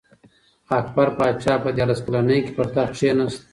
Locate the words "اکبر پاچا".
0.79-1.53